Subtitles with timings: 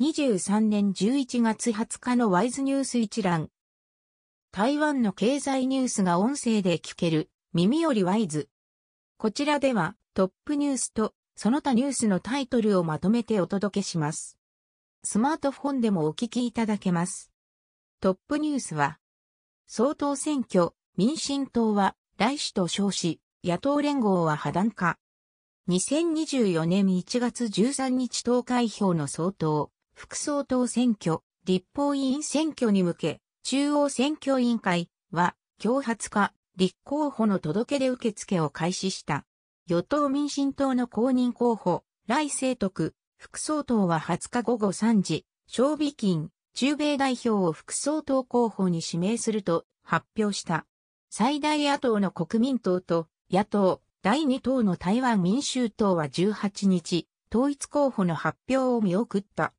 [0.00, 3.48] 2023年11月20日のワイズニュース一覧。
[4.50, 8.48] 台湾の経済ニュースが音声で聞ける、耳よりワイズ。
[9.18, 14.36] こちらではトップニュースとその他ニュースのタイトルをまとめてお届けします。
[15.04, 17.30] スマートフォンでもお聞きいただけます。
[18.00, 18.98] トップニュースは、
[19.68, 24.98] 総統選挙、民進党は来首と称し、野党連合は破談か。
[25.68, 39.24] 2024年1月13日投開票の総統、副総統選挙、立法委員選挙に向け、中央選挙委員会は、今日20日、立候補の届け出受付を開始した。
[39.66, 50.66] 与党民進党の公認候補、来清徳、副総統は20日午後3時、賞美金、中米代表を副総統候補に指名すると発表した。
[51.08, 59.54] 最大野党の国民党と野党第2党の台湾民衆党は18日、統一候補の発表を見送った。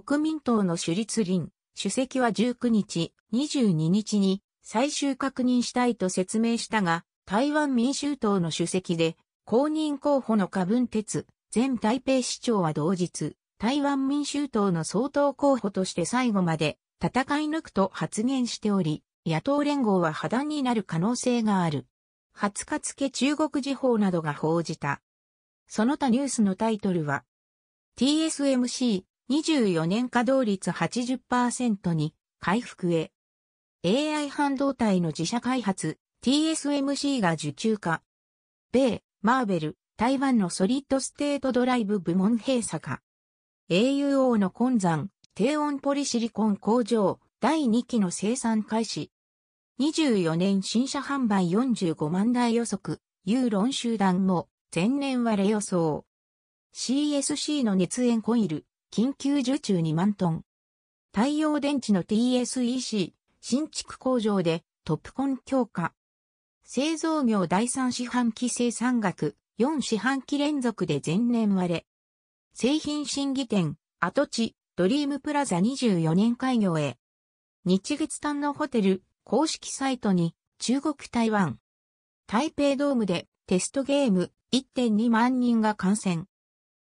[0.00, 21.84] 国民党の首立林、主席は19日、22日に最終確認したいと説明したが、台湾民衆党の主席で、公認候補の下文鉄、前台北市長は同日、台湾民衆党の総統候補として最後まで戦い抜くと発言しており、野党連合は破談になる可能性がある。
[22.34, 25.02] 20日付中国時報などが報じた。
[25.68, 27.24] その他ニュースのタイトルは、
[27.98, 33.12] TSMC 24年稼働率80%に回復へ。
[33.84, 38.02] AI 半導体の自社開発 TSMC が受注化。
[38.72, 43.02] 米、マーベル、台湾のソリッドステートドライブ部門閉鎖化。
[43.70, 49.10] AUO の根山、低温ポリシリコン工場第2期の生産開始。
[49.80, 56.04] 24年新車販売45万台予測、ユーロン集団も前年割れ予想。
[56.74, 60.44] CSC の熱塩コイル、緊急受注2万トン。
[61.14, 65.94] 太陽電池の TSEC、新築工場でトップコン強化。
[66.62, 71.86] 製造業第3四半期生産額、4四半期連続で前年割れ。
[72.52, 76.98] 製品審議店、跡地、ドリームプラザ24年開業へ。
[77.64, 81.58] 日月端のホテル、公式サイトに、中国台湾。
[82.26, 86.28] 台北ドームでテストゲーム1.2万人が観戦。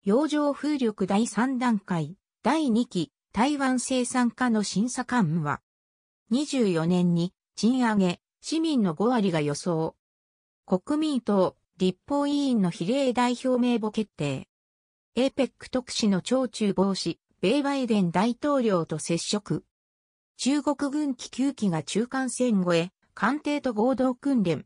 [0.04, 5.62] 洋上風力第3段階、第2期、台湾生産化の審査官は、
[6.32, 9.96] 24年に賃上げ、市民の5割が予想。
[10.66, 14.48] 国民党、立法委員の比例代表名簿決定。
[15.16, 19.64] APEC 特使の長中防止、米バイデン大統領と接触。
[20.38, 24.66] 中国軍機9機が中間線越え、艦艇と合同訓練。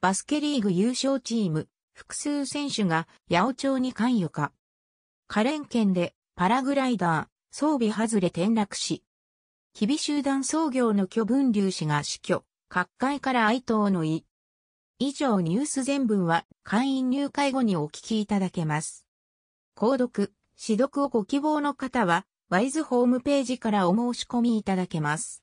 [0.00, 4.52] バスケリーグ優勝チーム、複数選手が八百長に関与か。
[5.28, 9.02] カレン県でパラグライダー、装備外れ転落し。
[9.72, 14.26] 日々集団創業の巨文粒子が死去、各界から哀悼の意。
[14.98, 19.06] 以上ニュース全文は会員入会後にお聞きいただけます。
[19.76, 25.42] 購読、指読をご希望の方は、ワイズホームページからお申し込みいただけます。